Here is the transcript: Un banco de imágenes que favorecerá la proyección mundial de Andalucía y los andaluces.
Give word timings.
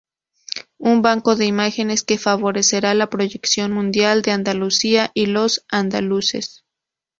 Un 0.79 1.03
banco 1.03 1.35
de 1.35 1.45
imágenes 1.45 2.03
que 2.03 2.17
favorecerá 2.17 2.95
la 2.95 3.11
proyección 3.11 3.71
mundial 3.71 4.23
de 4.23 4.31
Andalucía 4.31 5.11
y 5.13 5.27
los 5.27 5.63
andaluces. 5.69 6.65